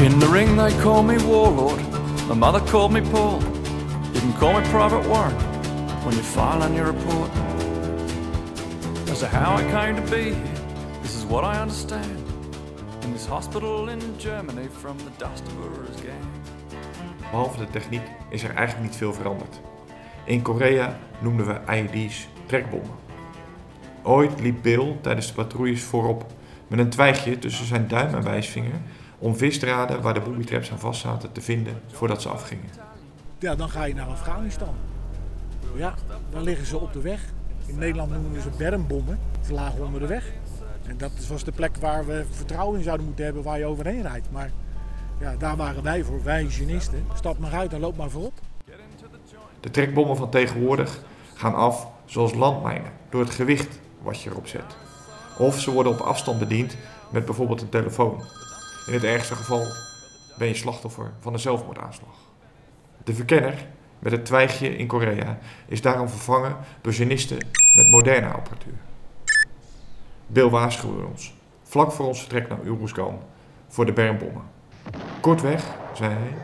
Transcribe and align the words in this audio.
In 0.00 0.18
the 0.18 0.26
ring 0.28 0.56
they 0.56 0.72
call 0.80 1.02
me 1.02 1.18
warlord. 1.26 1.78
My 2.26 2.34
mother 2.34 2.60
called 2.60 2.90
me 2.90 3.02
Paul. 3.02 3.38
You 4.14 4.20
can 4.20 4.32
call 4.32 4.58
me 4.58 4.66
Private 4.68 5.06
Warren 5.06 5.34
when 6.04 6.16
you 6.16 6.22
file 6.22 6.62
on 6.62 6.74
your 6.74 6.86
report. 6.86 7.30
As 9.10 9.18
to 9.18 9.26
how 9.26 9.56
I 9.56 9.62
came 9.70 9.96
to 9.96 10.10
be 10.10 10.32
here, 10.32 10.54
this 11.02 11.14
is 11.14 11.26
what 11.26 11.44
I 11.44 11.60
understand. 11.60 12.16
In 13.02 13.12
this 13.12 13.26
hospital 13.26 13.90
in 13.90 14.00
Germany 14.18 14.68
from 14.68 14.96
the 14.98 15.10
dust 15.18 15.44
of 15.46 15.54
Ura's 15.64 16.00
gang. 16.00 16.24
Behalve 17.30 17.58
de 17.58 17.70
techniek 17.70 18.02
is 18.30 18.42
er 18.42 18.54
eigenlijk 18.54 18.88
niet 18.88 18.96
veel 18.96 19.12
veranderd. 19.12 19.60
In 20.24 20.42
Korea 20.42 20.98
noemden 21.18 21.46
we 21.46 21.74
IED's 21.76 22.28
trekbommen. 22.46 22.96
Ooit 24.02 24.40
liep 24.40 24.62
Bill 24.62 24.98
tijdens 25.00 25.26
de 25.26 25.34
patrouilles 25.34 25.82
voorop 25.82 26.26
met 26.68 26.78
een 26.78 26.90
twijgje 26.90 27.38
tussen 27.38 27.66
zijn 27.66 27.88
duim 27.88 28.14
en 28.14 28.22
wijsvinger 28.22 28.80
om 29.20 29.36
visdraden 29.36 30.02
waar 30.02 30.14
de 30.14 30.20
booby-traps 30.20 30.70
aan 30.70 30.78
vast 30.78 31.00
zaten 31.00 31.32
te 31.32 31.40
vinden 31.40 31.80
voordat 31.92 32.22
ze 32.22 32.28
afgingen. 32.28 32.68
Ja, 33.38 33.54
dan 33.54 33.68
ga 33.70 33.84
je 33.84 33.94
naar 33.94 34.06
Afghanistan. 34.06 34.74
Ja, 35.74 35.94
dan 36.30 36.42
liggen 36.42 36.66
ze 36.66 36.78
op 36.78 36.92
de 36.92 37.00
weg. 37.00 37.20
In 37.66 37.78
Nederland 37.78 38.10
noemen 38.10 38.32
we 38.32 38.40
ze 38.40 38.50
bermbommen. 38.58 39.18
Ze 39.46 39.52
lagen 39.52 39.84
onder 39.84 40.00
de 40.00 40.06
weg. 40.06 40.32
En 40.86 40.96
dat 40.96 41.26
was 41.28 41.44
de 41.44 41.52
plek 41.52 41.76
waar 41.76 42.06
we 42.06 42.24
vertrouwen 42.30 42.78
in 42.78 42.84
zouden 42.84 43.06
moeten 43.06 43.24
hebben 43.24 43.42
waar 43.42 43.58
je 43.58 43.64
overheen 43.64 44.02
rijdt. 44.02 44.30
Maar 44.30 44.50
ja, 45.20 45.36
daar 45.36 45.56
waren 45.56 45.82
wij 45.82 46.04
voor, 46.04 46.22
wij 46.22 46.42
hygiënisten. 46.42 47.06
Stap 47.14 47.38
maar 47.38 47.52
uit 47.52 47.72
en 47.72 47.80
loop 47.80 47.96
maar 47.96 48.10
voorop. 48.10 48.40
De 49.60 49.70
trekbommen 49.70 50.16
van 50.16 50.30
tegenwoordig 50.30 51.02
gaan 51.34 51.54
af 51.54 51.86
zoals 52.04 52.34
landmijnen 52.34 52.92
door 53.10 53.20
het 53.20 53.30
gewicht 53.30 53.80
wat 54.02 54.20
je 54.20 54.30
erop 54.30 54.46
zet. 54.46 54.76
Of 55.38 55.60
ze 55.60 55.70
worden 55.70 55.92
op 55.92 56.00
afstand 56.00 56.38
bediend 56.38 56.76
met 57.10 57.24
bijvoorbeeld 57.24 57.60
een 57.60 57.68
telefoon. 57.68 58.22
In 58.90 58.96
het 58.96 59.04
ergste 59.04 59.34
geval 59.34 59.66
ben 60.38 60.48
je 60.48 60.54
slachtoffer 60.54 61.12
van 61.20 61.32
een 61.32 61.38
zelfmoordaanslag. 61.38 62.14
De 63.04 63.14
verkenner 63.14 63.66
met 63.98 64.12
het 64.12 64.24
twijgje 64.24 64.76
in 64.76 64.86
Korea 64.86 65.38
is 65.66 65.82
daarom 65.82 66.08
vervangen 66.08 66.56
door 66.80 66.92
genisten 66.92 67.36
met 67.74 67.90
moderne 67.90 68.26
apparatuur. 68.26 68.78
Bill 70.26 70.48
waarschuwde 70.48 71.06
ons, 71.06 71.34
vlak 71.62 71.92
voor 71.92 72.06
ons 72.06 72.20
vertrek 72.20 72.48
naar 72.48 72.62
Uruzgan, 72.64 73.18
voor 73.68 73.86
de 73.86 73.92
bermbommen. 73.92 74.42
Kortweg, 75.20 75.64
zei 75.94 76.12
hij, 76.14 76.34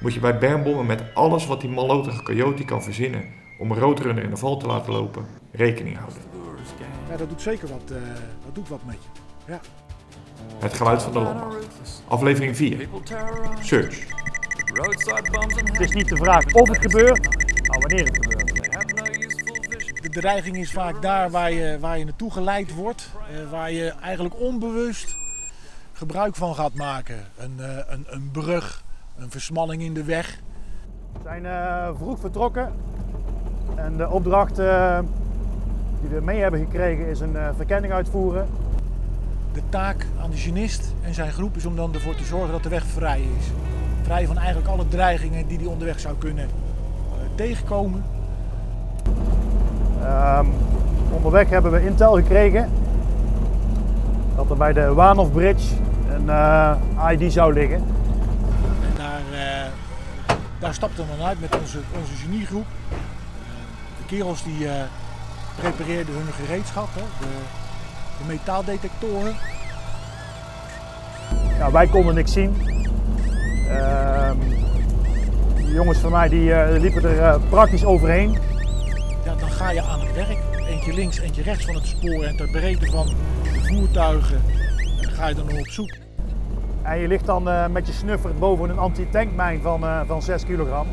moet 0.00 0.14
je 0.14 0.20
bij 0.20 0.38
bermbommen 0.38 0.86
met 0.86 1.02
alles 1.14 1.46
wat 1.46 1.60
die 1.60 1.70
mallotige 1.70 2.22
coyote 2.22 2.64
kan 2.64 2.82
verzinnen 2.82 3.24
om 3.58 3.70
een 3.70 3.78
roodrunner 3.78 4.24
in 4.24 4.30
de 4.30 4.36
val 4.36 4.56
te 4.56 4.66
laten 4.66 4.92
lopen, 4.92 5.26
rekening 5.52 5.96
houden. 5.96 6.22
Ja, 7.08 7.16
dat 7.16 7.28
doet 7.28 7.42
zeker 7.42 7.68
wat, 7.68 7.90
eh, 7.90 8.02
dat 8.44 8.54
doet 8.54 8.68
wat 8.68 8.84
met 8.84 8.98
je. 9.02 9.20
Ja. 9.52 9.60
Het 10.58 10.72
geluid 10.74 11.02
van 11.02 11.12
de 11.12 11.18
landmacht. 11.20 11.66
Aflevering 12.08 12.56
4. 12.56 12.76
People 12.76 13.02
terrorize. 13.02 13.62
Search. 13.64 14.08
Het 15.72 15.80
is 15.80 15.90
niet 15.92 16.08
de 16.08 16.16
vraag 16.16 16.54
of 16.54 16.68
het 16.68 16.78
gebeurt, 16.78 17.26
maar 17.68 17.78
wanneer 17.78 18.04
het 18.04 18.16
gebeurt. 18.16 18.38
De 20.02 20.08
dreiging 20.08 20.56
is 20.56 20.72
vaak 20.72 21.02
daar 21.02 21.30
waar 21.30 21.52
je, 21.52 21.78
waar 21.80 21.98
je 21.98 22.04
naartoe 22.04 22.30
geleid 22.32 22.74
wordt. 22.74 23.10
eh, 23.30 23.50
waar 23.50 23.72
je 23.72 23.88
eigenlijk 24.02 24.40
onbewust 24.40 25.16
gebruik 25.92 26.34
van 26.36 26.54
gaat 26.54 26.74
maken. 26.74 27.16
Een, 27.36 27.54
eh, 27.58 27.76
een, 27.88 28.06
een 28.08 28.28
brug, 28.32 28.82
een 29.18 29.30
versmalling 29.30 29.82
in 29.82 29.94
de 29.94 30.04
weg. 30.04 30.38
We 31.12 31.18
zijn 31.22 31.46
eh, 31.46 31.88
vroeg 31.96 32.20
vertrokken 32.20 32.72
en 33.76 33.96
de 33.96 34.08
opdracht 34.10 34.58
eh, 34.58 34.98
die 36.00 36.10
we 36.10 36.20
mee 36.20 36.40
hebben 36.40 36.60
gekregen 36.60 37.06
is 37.06 37.20
een 37.20 37.36
eh, 37.36 37.48
verkenning 37.56 37.92
uitvoeren. 37.92 38.48
De 39.52 39.62
taak 39.68 40.06
aan 40.22 40.30
de 40.30 40.36
genist 40.36 40.94
en 41.02 41.14
zijn 41.14 41.32
groep 41.32 41.56
is 41.56 41.66
om 41.66 41.76
dan 41.76 41.94
ervoor 41.94 42.14
te 42.14 42.24
zorgen 42.24 42.52
dat 42.52 42.62
de 42.62 42.68
weg 42.68 42.84
vrij 42.84 43.20
is. 43.20 43.46
Vrij 44.02 44.26
van 44.26 44.38
eigenlijk 44.38 44.68
alle 44.68 44.88
dreigingen 44.88 45.46
die 45.46 45.58
hij 45.58 45.66
onderweg 45.66 46.00
zou 46.00 46.16
kunnen 46.18 46.44
eh, 46.44 46.50
tegenkomen. 47.34 48.04
Ehm, 50.02 50.46
onderweg 51.12 51.48
hebben 51.48 51.72
we 51.72 51.84
intel 51.84 52.14
gekregen 52.14 52.70
dat 54.36 54.50
er 54.50 54.56
bij 54.56 54.72
de 54.72 54.94
Wanov 54.94 55.30
Bridge 55.32 55.74
een 56.10 56.28
eh, 56.28 56.76
ID 57.10 57.32
zou 57.32 57.52
liggen. 57.52 57.76
En 58.82 58.96
daar, 58.96 59.20
eh 59.32 59.70
daar 60.58 60.74
stapten 60.74 61.04
we 61.04 61.16
dan 61.16 61.26
uit 61.26 61.40
met 61.40 61.58
onze, 61.60 61.78
onze 62.00 62.14
geniegroep. 62.14 62.66
De 63.98 64.04
kerels 64.06 64.42
die 64.42 64.66
prepareerden 65.54 66.14
hun 66.14 66.32
gereedschap, 66.32 66.88
hè, 66.94 67.02
de, 67.18 67.26
de 68.20 68.32
metaaldetectoren. 68.32 69.34
Ja, 71.58 71.70
wij 71.70 71.86
konden 71.86 72.14
niks 72.14 72.32
zien. 72.32 72.56
Ehm, 73.68 74.38
de 75.56 75.72
jongens 75.72 75.98
van 75.98 76.10
mij 76.10 76.28
die, 76.28 76.52
eh, 76.52 76.80
liepen 76.80 77.04
er 77.04 77.18
eh, 77.18 77.34
praktisch 77.48 77.84
overheen. 77.84 78.38
Ja, 79.24 79.34
dan 79.34 79.50
ga 79.50 79.70
je 79.70 79.82
aan 79.82 80.00
het 80.00 80.14
werk. 80.14 80.38
Eentje 80.68 80.92
links, 80.92 81.18
eentje 81.18 81.42
rechts 81.42 81.64
van 81.64 81.74
het 81.74 81.86
spoor 81.86 82.24
en 82.24 82.36
ter 82.36 82.50
breedte 82.50 82.86
van 82.86 83.06
de 83.06 83.60
voertuigen 83.62 84.42
ga 85.00 85.28
je 85.28 85.34
dan 85.34 85.46
nog 85.46 85.58
op 85.58 85.68
zoek. 85.68 85.90
En 86.82 86.98
je 86.98 87.08
ligt 87.08 87.26
dan 87.26 87.48
eh, 87.48 87.66
met 87.66 87.86
je 87.86 87.92
snuffer 87.92 88.34
boven 88.34 88.70
een 88.70 88.78
anti-tankmijn 88.78 89.60
van, 89.60 90.06
van 90.06 90.22
6 90.22 90.44
kilogram. 90.44 90.86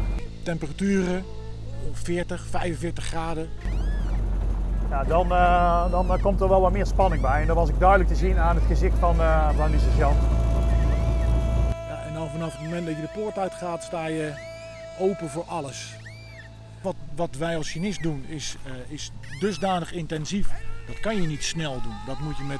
Temperaturen 0.43 1.23
40, 1.93 2.45
45 2.49 3.05
graden. 3.05 3.49
Ja, 4.89 5.03
dan, 5.03 5.31
eh, 5.31 5.91
dan 5.91 6.13
eh, 6.13 6.21
komt 6.21 6.41
er 6.41 6.49
wel 6.49 6.61
wat 6.61 6.71
meer 6.71 6.85
spanning 6.85 7.21
bij. 7.21 7.41
En 7.41 7.47
dat 7.47 7.55
was 7.55 7.69
ik 7.69 7.79
duidelijk 7.79 8.09
te 8.09 8.15
zien 8.15 8.37
aan 8.37 8.55
het 8.55 8.65
gezicht 8.65 8.99
van, 8.99 9.21
eh, 9.21 9.49
van 9.55 9.71
die 9.71 9.79
sergeant. 9.79 10.17
Ja, 11.87 12.03
en 12.03 12.29
vanaf 12.29 12.51
het 12.51 12.63
moment 12.63 12.85
dat 12.85 12.95
je 12.95 13.01
de 13.01 13.19
poort 13.19 13.37
uitgaat, 13.37 13.83
sta 13.83 14.05
je 14.05 14.33
open 14.99 15.29
voor 15.29 15.43
alles. 15.47 15.95
Wat, 16.81 16.95
wat 17.15 17.35
wij 17.35 17.57
als 17.57 17.71
chinist 17.71 18.03
doen 18.03 18.25
is, 18.27 18.57
is 18.87 19.11
dusdanig 19.39 19.91
intensief. 19.91 20.49
Dat 20.87 20.99
kan 20.99 21.21
je 21.21 21.27
niet 21.27 21.43
snel 21.43 21.81
doen. 21.81 21.95
Dat 22.05 22.19
moet 22.19 22.37
je 22.37 22.43
met 22.43 22.59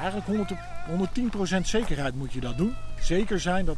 eigenlijk 0.00 0.26
100, 0.26 0.52
110% 0.86 1.66
zekerheid 1.66 2.14
moet 2.14 2.32
je 2.32 2.40
dat 2.40 2.56
doen. 2.56 2.74
Zeker 3.00 3.40
zijn 3.40 3.64
dat 3.64 3.76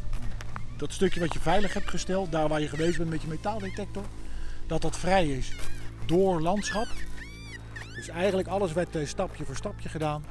dat 0.77 0.93
stukje 0.93 1.21
wat 1.21 1.33
je 1.33 1.41
veilig 1.41 1.75
hebt 1.75 1.91
gesteld, 1.91 2.33
daar 2.33 2.49
waar 2.49 2.61
je 2.61 2.69
geweest 2.69 2.99
bent 2.99 3.11
met 3.11 3.23
je 3.23 3.29
metaaldetector, 3.29 4.05
dat 4.67 4.83
dat 4.83 4.97
vrij 4.97 5.27
is 5.27 5.53
door 6.07 6.41
landschap. 6.41 6.87
Dus 7.99 8.09
eigenlijk 8.09 8.49
alles 8.49 8.73
werd 8.73 8.97
eh, 8.97 9.07
stapje 9.07 9.45
voor 9.45 9.57
stapje 9.57 9.89
gedaan. 9.89 10.25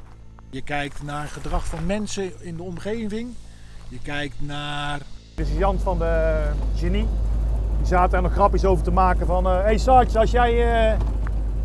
Je 0.50 0.61
kijkt 0.61 1.03
naar 1.03 1.28
gedrag 1.28 1.66
van 1.66 1.85
mensen 1.85 2.31
in 2.39 2.55
de 2.55 2.63
omgeving. 2.63 3.33
Je 3.89 4.00
kijkt 4.03 4.35
naar 4.39 5.00
De 5.35 5.45
sergeant 5.45 5.81
van 5.81 5.97
de 5.97 6.44
genie. 6.75 7.07
Die 7.78 7.88
zaten 7.88 8.17
er 8.17 8.23
nog 8.23 8.31
grapjes 8.31 8.66
over 8.66 8.83
te 8.83 8.91
maken 8.91 9.25
van... 9.25 9.45
Hé 9.45 9.51
hey 9.51 9.78
Sarge, 9.78 10.19
als, 10.19 10.31
jij, 10.31 10.51
eh, 10.91 11.00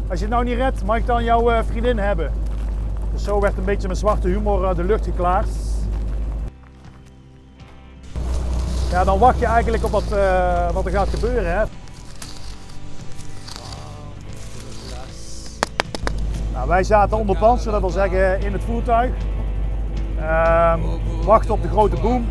als 0.08 0.18
je 0.18 0.24
het 0.24 0.34
nou 0.34 0.44
niet 0.44 0.56
redt, 0.56 0.84
mag 0.84 0.96
ik 0.96 1.06
dan 1.06 1.24
jouw 1.24 1.50
eh, 1.50 1.64
vriendin 1.64 1.98
hebben? 1.98 2.32
Dus 3.12 3.24
zo 3.24 3.40
werd 3.40 3.56
een 3.56 3.64
beetje 3.64 3.88
met 3.88 3.98
zwarte 3.98 4.28
humor 4.28 4.74
de 4.74 4.84
lucht 4.84 5.04
geklaard. 5.04 5.48
Ja, 8.90 9.04
dan 9.04 9.18
wacht 9.18 9.38
je 9.38 9.46
eigenlijk 9.46 9.84
op 9.84 9.90
wat, 9.90 10.12
eh, 10.12 10.70
wat 10.70 10.86
er 10.86 10.92
gaat 10.92 11.08
gebeuren. 11.08 11.58
Hè. 11.58 11.64
Nou, 16.62 16.74
wij 16.74 16.84
zaten 16.84 17.18
onder 17.18 17.38
panzer, 17.38 17.72
dat 17.72 17.80
wil 17.80 17.90
zeggen 17.90 18.40
in 18.40 18.52
het 18.52 18.64
voertuig. 18.64 19.14
Ehm, 20.18 20.80
wachten 21.24 21.54
op 21.54 21.62
de 21.62 21.68
grote 21.68 22.00
boom. 22.00 22.28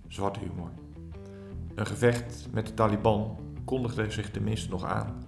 Zwarte 0.09 0.41
humor. 0.41 0.71
Een 1.75 1.87
gevecht 1.87 2.49
met 2.53 2.67
de 2.67 2.75
Taliban 2.75 3.39
kondigde 3.65 4.11
zich 4.11 4.31
tenminste 4.31 4.71
nog 4.71 4.85
aan. 4.85 5.28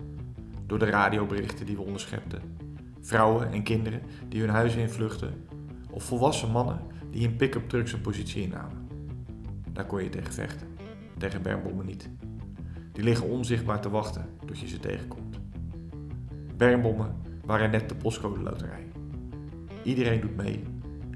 Door 0.71 0.79
de 0.79 0.85
radioberichten 0.85 1.67
die 1.67 1.77
we 1.77 1.83
onderschepten. 1.83 2.43
Vrouwen 3.01 3.53
en 3.53 3.63
kinderen 3.63 4.03
die 4.29 4.41
hun 4.41 4.51
huizen 4.51 4.81
invluchten. 4.81 5.45
Of 5.91 6.05
volwassen 6.05 6.51
mannen 6.51 6.81
die 7.11 7.23
in 7.23 7.37
pick-up 7.37 7.69
trucks 7.69 7.93
een 7.93 8.01
positie 8.01 8.43
innamen. 8.43 8.89
Daar 9.73 9.87
kon 9.87 10.03
je 10.03 10.09
tegen 10.09 10.33
vechten. 10.33 10.67
Tegen 11.19 11.43
bermbommen 11.43 11.87
niet. 11.87 12.09
Die 12.93 13.05
liggen 13.05 13.29
onzichtbaar 13.29 13.81
te 13.81 13.91
wachten 13.91 14.27
tot 14.47 14.59
je 14.59 14.69
ze 14.69 14.79
tegenkomt. 14.79 15.39
Bermbommen 16.57 17.15
waren 17.45 17.71
net 17.71 17.89
de 17.89 17.95
postcode 17.95 18.43
loterij. 18.43 18.87
Iedereen 19.83 20.21
doet 20.21 20.37
mee 20.37 20.63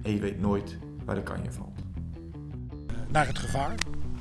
en 0.02 0.12
je 0.12 0.20
weet 0.20 0.40
nooit 0.40 0.78
waar 1.04 1.14
de 1.14 1.22
kanje 1.22 1.52
valt. 1.52 1.78
naar 3.08 3.26
het 3.26 3.38
gevaar, 3.38 3.74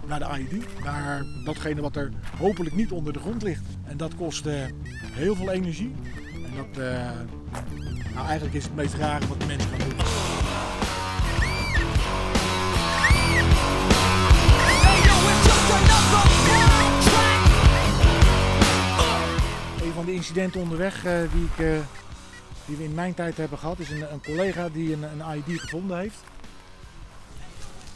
naar 0.08 0.20
de 0.20 0.40
IED, 0.40 0.84
naar 0.84 1.26
datgene 1.44 1.82
wat 1.82 1.96
er 1.96 2.12
hopelijk 2.38 2.76
niet 2.76 2.92
onder 2.92 3.14
de 3.14 3.20
grond 3.20 3.44
ligt. 3.44 3.66
En 3.84 3.98
dat 3.98 4.16
kost 4.16 4.46
eh, 4.46 4.62
heel 5.12 5.36
veel 5.36 5.52
energie. 5.52 5.96
En 6.46 6.56
dat, 6.56 6.84
eh, 6.84 7.12
nou, 8.14 8.26
eigenlijk 8.28 8.56
is 8.56 8.64
het 8.64 8.76
meest 8.76 8.94
rare 8.94 9.28
wat 9.28 9.40
de 9.40 9.46
mensen 9.46 9.70
gaan 9.70 9.80
doen. 9.80 9.98
Een 19.88 19.94
van 19.94 20.06
de 20.06 20.14
incidenten 20.14 20.62
onderweg 20.62 21.06
eh, 21.06 21.20
die, 21.34 21.44
ik, 21.44 21.84
die 22.66 22.78
we 22.78 22.84
in 22.84 22.94
mijn 22.94 23.14
tijd 23.14 23.38
hebben 23.38 23.58
gehad, 23.58 23.80
is 23.80 23.90
een, 23.90 24.12
een 24.12 24.22
collega 24.22 24.70
die 24.70 24.94
een, 24.94 25.04
een 25.04 25.44
gevonden 25.46 25.98
heeft. 25.98 26.33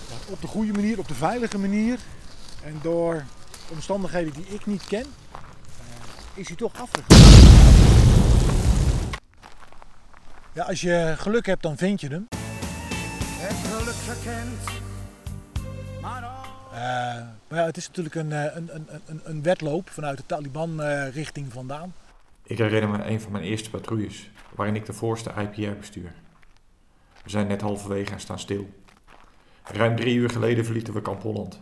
Ja, 0.07 0.31
op 0.31 0.41
de 0.41 0.47
goede 0.47 0.71
manier, 0.71 0.99
op 0.99 1.07
de 1.07 1.13
veilige 1.13 1.57
manier. 1.57 1.99
En 2.63 2.79
door 2.81 3.23
omstandigheden 3.71 4.33
die 4.33 4.45
ik 4.47 4.65
niet 4.65 4.85
ken, 4.85 5.05
eh, 5.05 5.05
is 6.33 6.47
hij 6.47 6.57
toch 6.57 6.81
afgegaan. 6.81 7.17
Ja, 10.53 10.63
als 10.63 10.81
je 10.81 11.13
geluk 11.17 11.45
hebt, 11.45 11.61
dan 11.61 11.77
vind 11.77 12.01
je 12.01 12.07
hem. 12.07 12.27
Eh, 16.71 17.23
maar 17.47 17.59
ja, 17.59 17.65
het 17.65 17.77
is 17.77 17.87
natuurlijk 17.87 18.15
een, 18.15 18.31
eh, 18.31 18.55
een, 18.55 18.75
een, 18.75 18.87
een, 19.05 19.21
een 19.23 19.43
wedloop 19.43 19.89
vanuit 19.89 20.17
de 20.17 20.25
Taliban-richting 20.25 21.53
vandaan. 21.53 21.93
Ik 22.43 22.57
herinner 22.57 22.89
me 22.89 23.03
een 23.03 23.21
van 23.21 23.31
mijn 23.31 23.43
eerste 23.43 23.69
patrouilles, 23.69 24.29
waarin 24.55 24.75
ik 24.75 24.85
de 24.85 24.93
voorste 24.93 25.31
IPR 25.37 25.77
bestuur. 25.79 26.13
We 27.23 27.29
zijn 27.29 27.47
net 27.47 27.61
halverwege 27.61 28.11
en 28.11 28.19
staan 28.19 28.39
stil. 28.39 28.69
Ruim 29.71 29.95
drie 29.95 30.15
uur 30.15 30.29
geleden 30.29 30.65
verlieten 30.65 30.93
we 30.93 31.01
Kamp 31.01 31.21
Holland. 31.21 31.61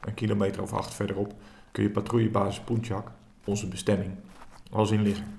Een 0.00 0.14
kilometer 0.14 0.62
of 0.62 0.72
acht 0.72 0.94
verderop 0.94 1.34
kun 1.72 1.82
je 1.82 1.90
patrouillebasis 1.90 2.60
Poentjak, 2.60 3.10
onze 3.44 3.68
bestemming, 3.68 4.14
al 4.70 4.86
zien 4.86 5.02
liggen. 5.02 5.38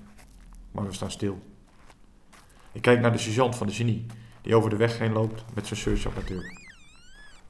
Maar 0.71 0.85
we 0.85 0.93
staan 0.93 1.11
stil. 1.11 1.41
Ik 2.71 2.81
kijk 2.81 2.99
naar 2.99 3.11
de 3.11 3.17
sergeant 3.17 3.55
van 3.55 3.67
de 3.67 3.73
genie, 3.73 4.05
die 4.41 4.55
over 4.55 4.69
de 4.69 4.75
weg 4.75 4.97
heen 4.97 5.11
loopt 5.11 5.43
met 5.53 5.67
zijn 5.67 5.79
searchapparatuur. 5.79 6.59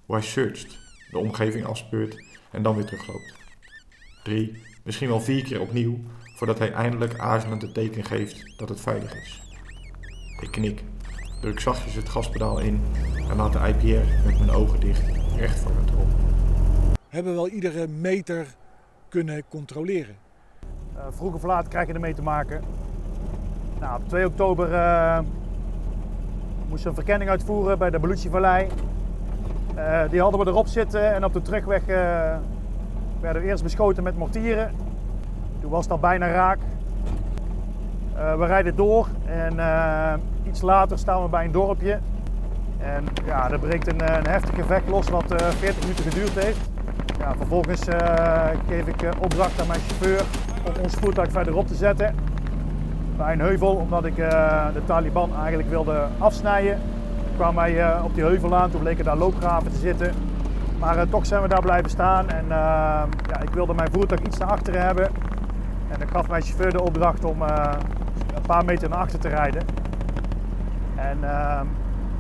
Hoe 0.06 0.16
hij 0.16 0.26
searcht, 0.26 0.78
de 1.12 1.18
omgeving 1.18 1.66
afspeurt 1.66 2.26
en 2.52 2.64
dan 2.64 2.76
weer 2.76 2.86
terugloopt. 2.86 3.34
Drie, 4.24 4.62
misschien 4.84 5.08
wel 5.08 5.22
vier 5.22 5.44
keer 5.44 5.62
opnieuw, 5.62 6.00
voordat 6.36 6.60
hij 6.60 6.72
eindelijk 6.72 7.20
aarzelend 7.20 7.62
het 7.62 7.74
teken 7.74 8.04
geeft 8.04 8.58
dat 8.58 8.70
het 8.70 8.82
veilig 8.82 9.16
is. 9.16 9.42
Ik 10.40 10.52
knik, 10.52 10.84
druk 11.44 11.60
zachtjes 11.60 11.96
het 11.96 12.10
gaspedaal 12.10 12.60
in 12.60 12.82
en 13.30 13.36
laat 13.36 13.54
de 13.54 13.60
IPR 13.60 14.26
met 14.26 14.40
mijn 14.40 14.52
ogen 14.52 14.80
dicht 14.80 15.04
recht 15.38 15.60
voor 15.60 15.72
me 15.72 15.92
erop. 15.92 16.08
Hebben 17.10 17.32
we 17.32 17.38
wel 17.38 17.50
iedere 17.50 17.88
meter 17.88 18.48
kunnen 19.10 19.44
controleren. 19.50 20.16
Uh, 20.96 21.02
vroeg 21.10 21.34
of 21.34 21.44
laat 21.44 21.68
krijg 21.68 21.88
je 21.88 21.94
ermee 21.94 22.14
te 22.14 22.22
maken. 22.22 22.64
Nou, 23.80 24.02
op 24.02 24.10
2 24.10 24.26
oktober 24.26 24.72
uh, 24.72 25.20
moesten 26.70 26.84
we 26.84 26.90
een 26.90 27.04
verkenning 27.04 27.30
uitvoeren 27.30 27.78
bij 27.78 27.90
de 27.90 28.00
Belucci-vallei. 28.00 28.68
Uh, 29.76 30.10
die 30.10 30.22
hadden 30.22 30.40
we 30.40 30.48
erop 30.48 30.68
zitten 30.68 31.14
en 31.14 31.26
op 31.26 31.34
de 31.34 31.42
terugweg 31.42 31.82
uh, 31.82 31.88
werden 33.22 33.42
we 33.42 33.48
eerst 33.48 33.64
beschoten 33.64 34.04
met 34.04 34.18
mortieren. 34.18 34.72
Toen 35.62 35.70
was 35.70 35.84
het 35.84 35.92
al 35.92 36.00
bijna 36.00 36.28
raak. 36.28 36.60
we 38.14 38.46
rijden 38.46 38.76
door 38.76 39.08
en 39.26 39.60
iets 40.48 40.62
later 40.62 40.98
staan 40.98 41.24
we 41.24 41.30
bij 41.30 41.46
een 41.46 41.52
dorpje. 41.52 42.00
En 42.78 43.04
ja, 43.26 43.52
er 43.52 43.60
breekt 43.60 43.88
een, 43.88 44.16
een 44.16 44.28
heftig 44.28 44.56
gevecht 44.56 44.88
los 44.88 45.10
wat 45.10 45.24
40 45.28 45.82
minuten 45.82 46.04
geduurd 46.12 46.44
heeft. 46.44 46.70
Ja, 47.20 47.34
vervolgens 47.38 47.82
geef 48.68 48.88
ik 48.88 49.10
opdracht 49.22 49.62
aan 49.62 49.68
mijn 49.68 49.80
chauffeur 49.80 50.22
om 50.68 50.84
ons 50.84 50.94
voertuig 50.94 51.32
verderop 51.32 51.68
te 51.68 51.76
zetten 51.76 52.16
bij 53.18 53.34
een 53.34 53.40
heuvel, 53.40 53.76
omdat 53.76 54.06
ik 54.06 54.16
de 54.16 54.82
Taliban 54.86 55.30
eigenlijk 55.40 55.70
wilde 55.70 56.08
afsnijden. 56.18 56.80
Kwamen 57.36 57.64
wij 57.64 58.00
op 58.02 58.14
die 58.14 58.24
heuvel 58.24 58.56
aan, 58.56 58.72
toen 58.72 58.82
bleken 58.82 59.06
daar 59.06 59.18
loopgraven 59.18 59.72
te 59.72 59.78
zitten. 59.78 60.14
Maar 60.80 61.10
toch 61.10 61.26
zijn 61.26 61.42
we 61.42 61.48
daar 61.48 61.62
blijven 61.62 61.90
staan 61.90 62.30
en 62.30 62.46
ja, 62.48 63.40
ik 63.42 63.50
wilde 63.50 63.74
mijn 63.74 63.92
voertuig 63.92 64.22
iets 64.22 64.38
naar 64.38 64.50
achteren 64.50 64.82
hebben. 64.82 65.10
En 65.90 66.02
ik 66.02 66.10
gaf 66.10 66.30
mijn 66.30 66.42
chauffeur 66.42 66.72
de 66.72 66.84
opdracht 66.84 67.26
om 67.26 67.42
een 67.42 68.42
paar 68.48 68.66
meter 68.66 68.90
naar 68.90 69.00
achter 69.00 69.20
te 69.20 69.28
rijden. 69.28 69.83
En 71.10 71.18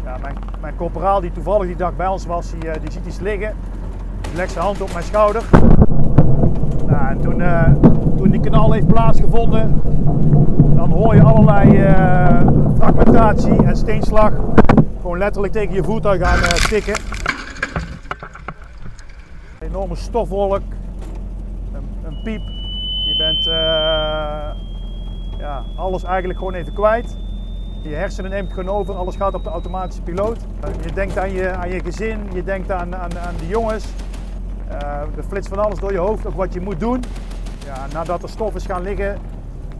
ja, 0.03 0.17
mijn, 0.21 0.35
mijn 0.61 0.75
corporaal 0.75 1.21
die 1.21 1.31
toevallig 1.31 1.67
die 1.67 1.75
dag 1.75 1.95
bij 1.95 2.07
ons 2.07 2.25
was, 2.25 2.51
die, 2.51 2.79
die 2.79 2.91
ziet 2.91 3.05
iets 3.05 3.19
liggen. 3.19 3.55
Die 4.21 4.35
legt 4.35 4.51
zijn 4.51 4.65
hand 4.65 4.81
op 4.81 4.91
mijn 4.93 5.03
schouder. 5.03 5.43
Nou, 6.87 7.07
en 7.07 7.21
toen, 7.21 7.43
toen 8.17 8.29
die 8.29 8.39
knal 8.39 8.71
heeft 8.71 8.87
plaatsgevonden, 8.87 9.81
dan 10.75 10.91
hoor 10.91 11.15
je 11.15 11.23
allerlei 11.23 11.83
uh, 11.83 12.41
fragmentatie 12.77 13.63
en 13.63 13.77
steenslag 13.77 14.33
gewoon 15.01 15.17
letterlijk 15.17 15.53
tegen 15.53 15.73
je 15.73 15.83
voertuig 15.83 16.21
aan 16.21 16.39
uh, 16.39 16.43
tikken. 16.43 16.95
Een 19.59 19.67
enorme 19.67 19.95
stofwolk, 19.95 20.61
een, 21.73 21.87
een 22.05 22.21
piep. 22.23 22.41
Je 23.05 23.15
bent 23.15 23.43
ja, 25.37 25.63
alles 25.75 26.03
eigenlijk 26.03 26.39
gewoon 26.39 26.53
even 26.53 26.73
kwijt. 26.73 27.17
Je 27.83 27.95
hersenen 27.95 28.31
neemt 28.31 28.53
gewoon 28.53 28.75
over, 28.75 28.95
alles 28.95 29.15
gaat 29.15 29.33
op 29.33 29.43
de 29.43 29.49
automatische 29.49 30.01
piloot. 30.01 30.37
Je 30.81 30.91
denkt 30.93 31.17
aan 31.17 31.31
je, 31.31 31.51
aan 31.51 31.69
je 31.69 31.79
gezin, 31.79 32.19
je 32.33 32.43
denkt 32.43 32.71
aan, 32.71 32.95
aan, 32.95 33.19
aan 33.19 33.35
de 33.39 33.47
jongens. 33.47 33.85
er 35.17 35.23
flitst 35.27 35.49
van 35.49 35.59
alles 35.59 35.79
door 35.79 35.91
je 35.91 35.97
hoofd, 35.97 36.25
ook 36.25 36.35
wat 36.35 36.53
je 36.53 36.61
moet 36.61 36.79
doen. 36.79 37.03
Ja, 37.65 37.85
nadat 37.93 38.23
er 38.23 38.29
stof 38.29 38.55
is 38.55 38.65
gaan 38.65 38.81
liggen, 38.81 39.17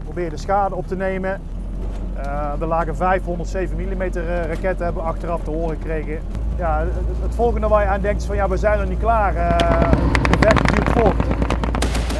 probeer 0.04 0.30
de 0.30 0.36
schade 0.36 0.74
op 0.74 0.86
te 0.86 0.96
nemen. 0.96 1.40
Uh, 2.16 2.60
er 2.60 2.66
lagen 2.66 2.96
507 2.96 3.76
mm 3.76 4.02
raketten, 4.48 4.84
hebben 4.84 5.02
achteraf 5.04 5.42
te 5.42 5.50
horen 5.50 5.76
gekregen. 5.76 6.18
Ja, 6.56 6.86
het, 7.22 7.34
volgende 7.34 7.68
waar 7.68 7.82
je 7.82 7.88
aan 7.88 8.00
denkt 8.00 8.20
is 8.20 8.26
van 8.26 8.36
ja, 8.36 8.48
we 8.48 8.56
zijn 8.56 8.78
nog 8.78 8.88
niet 8.88 8.98
klaar. 8.98 9.34
Uh, 9.34 9.92
duurt 10.40 10.90
voort. 10.90 11.26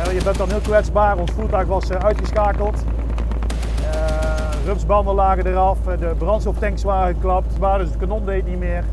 Uh, 0.06 0.18
je 0.18 0.24
bent 0.24 0.36
dan 0.38 0.48
heel 0.48 0.60
kwetsbaar, 0.60 1.18
ons 1.18 1.30
voertuig 1.30 1.66
was 1.66 1.92
uitgeschakeld. 1.92 2.84
Rupsbanden 4.64 5.14
lagen 5.14 5.46
eraf, 5.46 5.78
de 5.98 6.14
brandstoftanks 6.18 6.82
waren 6.82 7.14
geklapt, 7.14 7.60
dus 7.78 7.88
het 7.88 7.96
kanon 7.96 8.24
deed 8.24 8.46
niet 8.46 8.58
meer. 8.58 8.84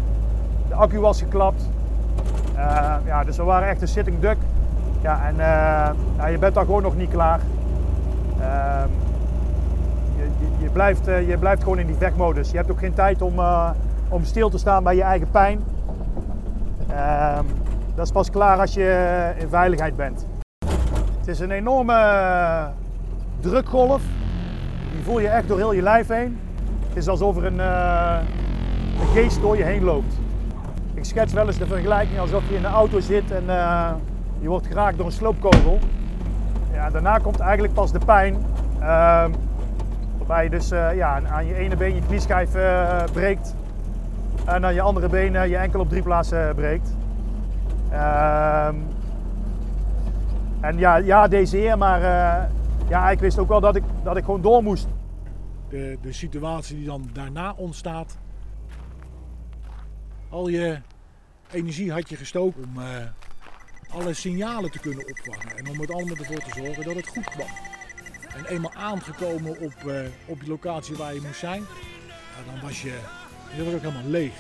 De 0.68 0.76
accu 0.76 1.00
was 1.00 1.20
geklapt. 1.20 1.70
ja, 3.06 3.24
dus 3.24 3.38
we 3.38 3.44
waren 3.44 3.68
echt 3.68 3.82
een 3.82 3.88
sitting 3.88 4.20
duck. 4.20 4.38
Ja, 5.02 5.26
en 5.26 5.36
ja, 6.18 6.28
je 6.28 6.38
bent 6.38 6.54
dan 6.54 6.66
gewoon 6.66 6.82
nog 6.82 6.96
niet 6.96 7.10
klaar. 7.10 7.40
Ehm, 8.42 8.90
je, 10.18 10.48
je, 10.64 10.70
blijft, 10.70 11.08
eh, 11.08 11.28
je 11.28 11.38
blijft 11.38 11.64
gewoon 11.64 11.80
in 11.80 11.88
die 11.88 11.96
vechtmodus. 11.96 12.52
Je 12.52 12.58
hebt 12.58 12.72
ook 12.72 12.80
geen 12.80 12.94
tijd 12.94 13.22
om, 13.22 13.34
om 14.10 14.24
stil 14.24 14.50
te 14.50 14.58
staan 14.58 14.84
bij 14.84 14.96
je 14.96 15.04
eigen 15.04 15.30
pijn. 15.32 15.64
Ehm, 16.88 17.46
dat 17.96 18.06
is 18.06 18.12
pas 18.12 18.30
klaar 18.30 18.60
als 18.60 18.74
je 18.74 19.32
in 19.38 19.50
veiligheid 19.50 19.96
bent. 19.96 20.26
Het 21.20 21.28
is 21.28 21.40
een 21.40 21.52
enorme 21.52 22.70
drukgolf. 23.40 24.02
Die 24.92 25.04
voel 25.04 25.20
je 25.20 25.28
echt 25.28 25.48
door 25.48 25.58
heel 25.58 25.74
je 25.74 25.82
lijf 25.82 26.08
heen. 26.08 26.40
Het 26.88 26.98
is 26.98 27.08
alsof 27.08 27.38
er 27.38 27.46
een, 27.46 27.58
uh, 27.58 28.18
een 29.00 29.08
geest 29.08 29.42
door 29.42 29.58
je 29.58 29.64
heen 29.64 29.84
loopt. 29.84 30.14
Ik 30.94 31.06
schets 31.06 31.34
wel 31.34 31.48
eens 31.48 31.58
de 31.58 31.68
vergelijking 31.68 32.20
alsof 32.20 32.50
je 32.50 32.56
in 32.56 32.66
een 32.66 32.72
auto 32.72 33.00
zit 33.00 33.32
en 33.32 33.44
uh, 33.48 33.92
je 34.40 34.48
wordt 34.48 34.68
geraakt 34.68 34.98
door 34.98 35.06
een 35.06 35.12
sloopkogel. 35.12 35.80
Ja, 36.74 36.90
daarna 36.90 37.18
komt 37.18 37.40
eigenlijk 37.40 37.74
pas 37.74 37.92
de 37.92 38.00
pijn. 38.06 38.34
Uh, 38.80 39.26
waarbij 40.18 40.44
je 40.44 40.50
dus 40.50 40.70
ja, 40.70 41.22
aan 41.32 41.46
je 41.46 41.56
ene 41.56 41.76
been 41.76 41.96
je 41.96 42.02
knieschijf 42.02 42.50
breekt. 43.12 43.56
En 44.46 44.66
aan 44.66 44.74
je 44.74 44.82
andere 44.82 45.10
been 45.10 45.50
je 45.50 45.58
enkel 45.58 45.80
op 45.80 45.90
drie 45.90 46.02
plaatsen 46.02 46.56
breekt. 46.56 46.96
Ehm, 47.92 48.76
en 50.60 50.78
ja, 50.78 50.96
ja, 50.96 51.28
deze 51.28 51.58
heer, 51.58 51.78
maar 51.78 52.02
ja, 52.92 53.10
ik 53.10 53.20
wist 53.20 53.38
ook 53.38 53.48
wel 53.48 53.60
dat 53.60 53.76
ik, 53.76 53.84
dat 54.04 54.18
ik 54.18 54.24
gewoon 54.24 54.42
door 54.42 54.64
moest. 54.64 54.88
De, 55.70 55.98
de 56.02 56.14
situatie 56.14 56.76
die 56.76 56.86
dan 56.86 57.10
daarna 57.14 57.54
ontstaat. 57.54 58.18
Al 60.30 60.48
je 60.48 60.82
energie 61.52 61.92
had 61.92 62.10
je 62.10 62.16
gestoken 62.16 62.64
om 62.64 62.84
alle 63.90 64.14
signalen 64.14 64.72
te 64.72 64.80
kunnen 64.80 65.08
opvangen. 65.10 65.58
En 65.58 65.70
om 65.70 65.80
het 65.80 65.92
allemaal 65.92 66.16
ervoor 66.16 66.40
te 66.40 66.62
zorgen 66.64 66.84
dat 66.84 66.96
het 66.96 67.08
goed 67.08 67.30
kwam. 67.30 67.48
En 68.36 68.46
eenmaal 68.46 68.74
aangekomen 68.74 69.52
op, 69.52 69.74
uh, 69.86 70.02
op 70.26 70.40
die 70.40 70.50
locatie 70.50 70.96
waar 70.96 71.14
je 71.14 71.22
moest 71.22 71.40
zijn, 71.40 71.64
dan 72.46 72.62
was 72.62 72.82
je, 72.82 73.00
ook 73.60 73.82
helemaal 73.82 74.10
leeg. 74.10 74.34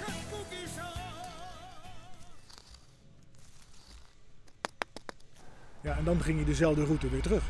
Ja, 5.81 5.97
en 5.97 6.03
dan 6.03 6.21
ging 6.21 6.39
je 6.39 6.45
dezelfde 6.45 6.85
route 6.85 7.09
weer 7.09 7.21
terug. 7.21 7.43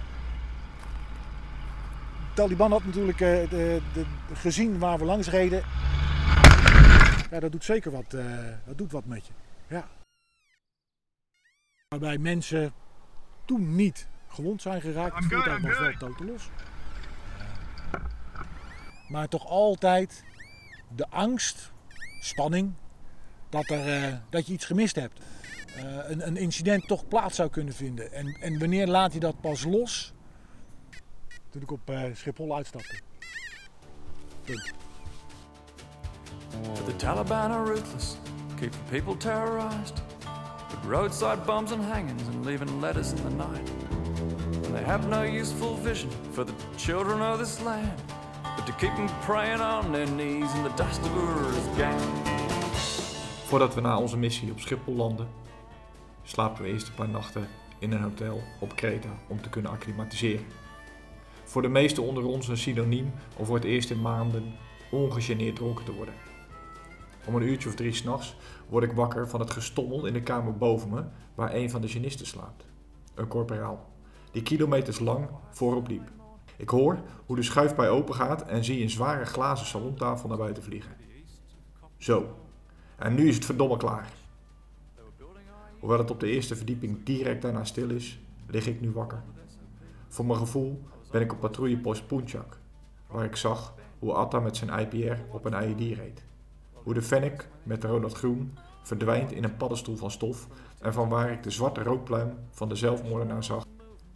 De 2.33 2.37
Taliban 2.41 2.71
had 2.71 2.85
natuurlijk 2.85 3.17
de, 3.17 3.81
de, 3.93 4.05
gezien 4.33 4.79
waar 4.79 4.97
we 4.97 5.05
langs 5.05 5.29
reden. 5.29 5.63
Ja, 7.31 7.39
dat 7.39 7.51
doet 7.51 7.63
zeker 7.63 7.91
wat, 7.91 8.13
uh, 8.13 8.25
dat 8.65 8.77
doet 8.77 8.91
wat 8.91 9.05
met 9.05 9.27
je. 9.27 9.33
Ja. 9.67 9.87
Waarbij 11.87 12.17
mensen 12.17 12.73
toen 13.45 13.75
niet 13.75 14.07
gewond 14.27 14.61
zijn 14.61 14.81
geraakt. 14.81 15.15
Het 15.15 15.25
voertuig 15.25 15.61
was 15.61 15.79
wel 15.79 15.91
totaal 15.97 16.25
los. 16.25 16.49
Maar 19.07 19.27
toch 19.27 19.47
altijd 19.47 20.23
de 20.95 21.09
angst, 21.09 21.71
spanning, 22.19 22.73
dat, 23.49 23.69
er, 23.69 24.09
uh, 24.11 24.15
dat 24.29 24.47
je 24.47 24.53
iets 24.53 24.65
gemist 24.65 24.95
hebt. 24.95 25.19
eh, 25.75 26.09
een, 26.09 26.27
een 26.27 26.37
incident 26.37 26.87
toch 26.87 27.07
plaats 27.07 27.35
zou 27.35 27.49
kunnen 27.49 27.73
vinden. 27.73 28.11
En, 28.11 28.37
en 28.41 28.59
wanneer 28.59 28.87
laat 28.87 29.11
hij 29.11 29.19
dat 29.19 29.41
pas 29.41 29.63
los? 29.63 30.13
Toen 31.51 31.61
ik 31.61 31.71
op 31.71 31.89
eh, 31.89 32.01
Schiphol 32.13 32.55
uitstapte. 32.55 32.99
Punt. 34.43 34.73
But 36.75 36.85
the 36.85 36.95
Taliban 36.95 37.51
are 37.51 37.65
ruthless, 37.65 38.17
keep 38.59 38.71
the 38.71 38.99
people 38.99 39.17
terrorized. 39.17 40.01
With 40.69 40.89
roadside 40.89 41.45
bombs 41.45 41.71
and 41.71 41.83
hangings 41.83 42.27
and 42.27 42.45
leaving 42.45 42.79
letters 42.79 43.11
in 43.11 43.15
the 43.15 43.29
night. 43.29 43.71
And 44.65 44.75
they 44.75 44.83
have 44.83 45.07
no 45.07 45.23
useful 45.23 45.75
vision 45.83 46.09
for 46.31 46.45
the 46.45 46.53
children 46.77 47.21
of 47.21 47.39
this 47.39 47.61
land. 47.61 48.01
But 48.55 48.65
to 48.65 48.73
keep 48.73 48.95
them 48.95 49.09
praying 49.25 49.61
on 49.61 49.91
their 49.91 50.07
knees 50.07 50.53
in 50.53 50.63
the 50.63 50.73
dust 50.75 51.01
of 51.01 51.15
Ur's 51.15 51.77
gang. 51.77 52.01
Voordat 53.45 53.73
we 53.73 53.81
na 53.81 53.97
onze 53.97 54.17
missie 54.17 54.51
op 54.51 54.59
Schiphol 54.59 54.93
landen, 54.93 55.27
slapen 56.23 56.63
we 56.63 56.69
eerst 56.69 56.87
een 56.87 56.93
paar 56.93 57.09
nachten 57.09 57.47
in 57.79 57.91
een 57.91 58.01
hotel 58.01 58.41
op 58.59 58.75
Kreta 58.75 59.09
om 59.27 59.41
te 59.41 59.49
kunnen 59.49 59.71
acclimatiseren. 59.71 60.45
Voor 61.51 61.61
de 61.61 61.67
meesten 61.67 62.03
onder 62.03 62.25
ons 62.25 62.47
een 62.47 62.57
synoniem 62.57 63.11
om 63.37 63.45
voor 63.45 63.55
het 63.55 63.63
eerst 63.63 63.89
in 63.89 64.01
maanden 64.01 64.53
ongegeneerd 64.91 65.55
dronken 65.55 65.85
te 65.85 65.93
worden. 65.93 66.13
Om 67.27 67.35
een 67.35 67.41
uurtje 67.41 67.69
of 67.69 67.75
drie 67.75 67.93
s'nachts 67.93 68.35
word 68.69 68.83
ik 68.83 68.91
wakker 68.91 69.29
van 69.29 69.39
het 69.39 69.51
gestommel 69.51 70.05
in 70.05 70.13
de 70.13 70.21
kamer 70.21 70.57
boven 70.57 70.89
me, 70.89 71.03
waar 71.35 71.53
een 71.53 71.69
van 71.69 71.81
de 71.81 71.87
genisten 71.87 72.25
slaapt. 72.25 72.65
Een 73.15 73.27
korporaal, 73.27 73.89
die 74.31 74.41
kilometers 74.41 74.99
lang 74.99 75.29
voorop 75.49 75.87
liep. 75.87 76.11
Ik 76.57 76.69
hoor 76.69 76.99
hoe 77.25 77.35
de 77.35 77.43
schuifpij 77.43 77.89
open 77.89 78.15
gaat 78.15 78.45
en 78.45 78.63
zie 78.63 78.81
een 78.81 78.89
zware 78.89 79.25
glazen 79.25 79.67
salontafel 79.67 80.29
naar 80.29 80.37
buiten 80.37 80.63
vliegen. 80.63 80.95
Zo, 81.97 82.35
en 82.97 83.15
nu 83.15 83.27
is 83.27 83.35
het 83.35 83.45
verdomme 83.45 83.77
klaar. 83.77 84.11
Hoewel 85.79 85.97
het 85.97 86.11
op 86.11 86.19
de 86.19 86.29
eerste 86.31 86.55
verdieping 86.55 87.03
direct 87.03 87.41
daarna 87.41 87.63
stil 87.63 87.89
is, 87.89 88.19
lig 88.47 88.67
ik 88.67 88.81
nu 88.81 88.91
wakker. 88.91 89.23
Voor 90.07 90.25
mijn 90.25 90.39
gevoel 90.39 90.81
ben 91.11 91.21
ik 91.21 91.33
op 91.33 91.39
patrouillepost 91.39 92.07
Punjak, 92.07 92.57
waar 93.07 93.25
ik 93.25 93.35
zag 93.35 93.73
hoe 93.99 94.13
Atta 94.13 94.39
met 94.39 94.57
zijn 94.57 94.79
IPR 94.79 95.35
op 95.35 95.45
een 95.45 95.63
IED 95.63 95.97
reed. 95.97 96.23
Hoe 96.73 96.93
de 96.93 97.01
Fennec 97.01 97.47
met 97.63 97.83
Ronald 97.83 98.13
Groen 98.13 98.57
verdwijnt 98.83 99.31
in 99.31 99.43
een 99.43 99.57
paddenstoel 99.57 99.95
van 99.95 100.11
stof 100.11 100.47
en 100.79 100.93
van 100.93 101.09
waar 101.09 101.31
ik 101.31 101.43
de 101.43 101.49
zwarte 101.49 101.83
rookpluim 101.83 102.37
van 102.49 102.69
de 102.69 102.75
zelfmoordenaar 102.75 103.43
zag 103.43 103.65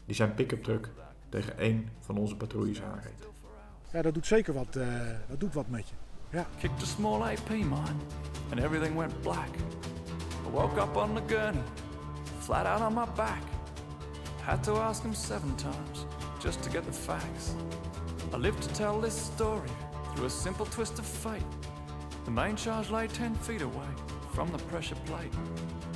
die 0.06 0.16
zijn 0.16 0.34
pick-up 0.34 0.64
truck 0.64 0.90
tegen 1.30 1.58
één 1.58 1.90
van 2.00 2.18
onze 2.18 2.36
patrouilles 2.36 2.82
aanreed. 2.82 3.28
Ja, 3.92 4.02
dat 4.02 4.14
doet 4.14 4.28
zeker 4.28 4.54
wat, 4.54 4.76
eh, 4.76 4.88
dat 5.28 5.40
doet 5.40 5.54
wat 5.54 5.68
met 5.68 5.90
je. 5.90 5.96
Ja. 6.30 6.46
Kicked 6.60 6.82
a 6.82 6.86
small 6.86 7.22
AP 7.22 7.50
mine, 7.50 8.00
and 8.50 8.60
everything 8.60 8.98
went 8.98 9.22
black. 9.22 9.50
I 10.48 10.52
woke 10.52 10.82
up 10.82 10.96
on 10.96 11.16
the 11.16 11.36
gurney, 11.36 11.64
flat 12.40 12.66
out 12.66 12.82
on 12.82 12.94
my 12.94 13.06
back. 13.16 13.42
Had 14.42 14.64
to 14.64 14.76
ask 14.76 15.02
him 15.02 15.14
seven 15.14 15.56
times 15.56 16.06
just 16.46 16.62
to 16.62 16.70
get 16.70 16.86
the 16.86 16.92
facts. 16.92 17.56
I 18.32 18.38
lived 18.38 18.62
to 18.62 18.70
tell 18.76 19.02
this 19.02 19.16
story 19.16 19.68
through 20.14 20.28
a 20.28 20.30
simple 20.30 20.68
twist 20.68 21.00
of 21.00 21.06
fate. 21.06 21.42
The 22.24 22.32
main 22.32 22.56
charge 22.56 22.92
lay 22.92 23.08
10 23.08 23.34
feet 23.34 23.64
away 23.64 23.92
from 24.32 24.52
the 24.52 24.60
pressure 24.60 24.96
plate. 25.08 25.34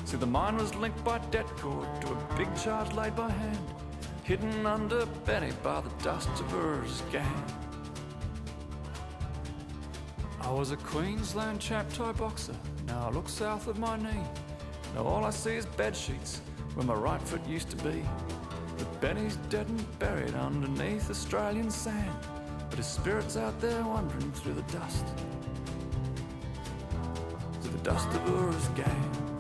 See, 0.06 0.18
the 0.18 0.26
mine 0.26 0.58
was 0.58 0.74
linked 0.74 1.04
by 1.04 1.20
debt 1.30 1.46
cord 1.58 1.88
to 2.02 2.08
a 2.08 2.36
big 2.36 2.48
charge 2.56 2.92
laid 2.94 3.16
by 3.16 3.30
hand, 3.30 3.60
hidden 4.24 4.66
under 4.66 5.06
Benny 5.24 5.52
by 5.62 5.82
the 5.82 6.04
dust 6.04 6.30
of 6.30 6.52
Ur's 6.56 7.04
gang. 7.12 7.46
I 10.42 10.52
was 10.52 10.72
a 10.72 10.78
Queensland 10.78 11.60
champ 11.60 11.94
toe 11.94 12.14
boxer. 12.14 12.56
Now 12.88 13.08
I 13.08 13.12
look 13.12 13.30
south 13.30 13.68
of 13.68 13.78
my 13.78 13.98
knee. 13.98 14.26
Now 14.96 15.04
all 15.04 15.26
I 15.26 15.30
see 15.30 15.54
is 15.54 15.68
bed 15.68 15.96
sheets 15.96 16.42
where 16.74 16.88
my 16.88 16.96
right 16.96 17.22
foot 17.22 17.46
used 17.46 17.70
to 17.70 17.78
be. 17.84 18.04
Benny's 19.02 19.38
dead 19.50 19.68
and 19.68 20.00
buried 20.00 20.34
underneath 20.34 21.10
Australian 21.10 21.72
sand. 21.72 22.12
But 22.70 22.78
his 22.78 22.88
spirit's 22.88 23.38
out 23.38 23.60
there 23.62 23.82
wandering 23.84 24.32
through 24.34 24.54
the 24.54 24.62
dust. 24.74 25.06
Through 27.62 27.72
the 27.72 27.84
dust 27.84 28.10
of 28.10 28.28
Ura's 28.28 28.68
gang. 28.70 29.39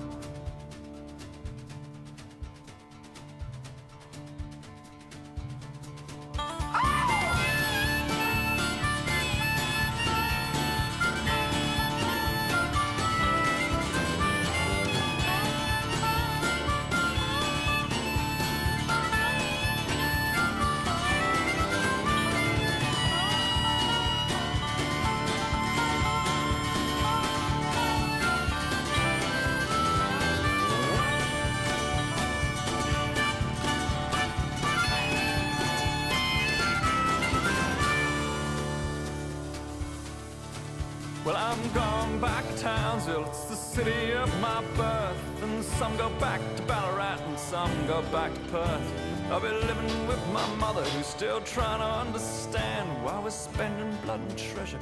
I'm 41.61 41.73
gone 41.73 42.19
back 42.21 42.47
to 42.47 42.57
Townsville, 42.57 43.25
it's 43.25 43.43
the 43.45 43.55
city 43.55 44.13
of 44.13 44.29
my 44.39 44.63
birth. 44.77 45.43
And 45.43 45.61
some 45.61 45.95
go 45.97 46.09
back 46.11 46.39
to 46.55 46.63
Ballarat 46.63 47.19
and 47.19 47.37
some 47.37 47.69
go 47.85 48.01
back 48.13 48.33
to 48.33 48.39
Perth. 48.51 48.93
I'll 49.29 49.41
be 49.41 49.49
living 49.49 50.07
with 50.07 50.25
my 50.29 50.47
mother 50.55 50.83
who's 50.83 51.05
still 51.05 51.41
trying 51.41 51.79
to 51.79 51.85
understand 51.85 52.87
why 53.03 53.19
we're 53.19 53.29
spending 53.29 53.93
blood 54.05 54.21
and 54.21 54.37
treasure 54.37 54.79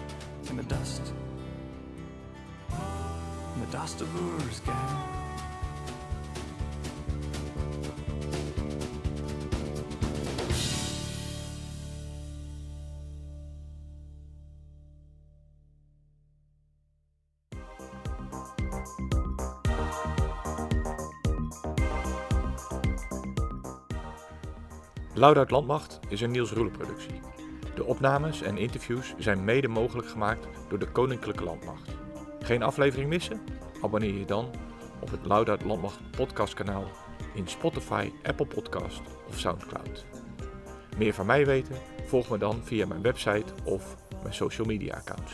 in 0.51 0.57
the 0.57 0.63
dust. 0.63 1.01
In 3.55 3.61
the 3.61 3.71
dust 3.71 4.01
of 4.01 4.39
Ur's 4.39 4.59
gang. 4.59 5.26
Luiduit 25.17 25.51
Landmacht 25.51 25.99
is 26.09 26.21
een 26.21 26.31
Niels 26.31 26.51
Roelen 26.51 26.73
productie. 26.73 27.21
De 27.75 27.83
opnames 27.83 28.41
en 28.41 28.57
interviews 28.57 29.13
zijn 29.17 29.43
mede 29.43 29.67
mogelijk 29.67 30.07
gemaakt 30.07 30.47
door 30.69 30.79
de 30.79 30.87
Koninklijke 30.87 31.43
Landmacht. 31.43 31.89
Geen 32.39 32.63
aflevering 32.63 33.09
missen? 33.09 33.41
Abonneer 33.81 34.13
je 34.13 34.25
dan 34.25 34.49
op 34.99 35.11
het 35.11 35.25
Luiduit 35.25 35.63
Landmacht 35.63 36.11
podcastkanaal 36.11 36.83
in 37.33 37.47
Spotify, 37.47 38.11
Apple 38.23 38.45
Podcast 38.45 39.01
of 39.27 39.39
Soundcloud. 39.39 40.05
Meer 40.97 41.13
van 41.13 41.25
mij 41.25 41.45
weten? 41.45 41.75
Volg 42.05 42.29
me 42.29 42.37
dan 42.37 42.61
via 42.63 42.85
mijn 42.85 43.01
website 43.01 43.53
of 43.63 43.95
mijn 44.21 44.33
social 44.33 44.67
media 44.67 44.95
accounts. 44.95 45.33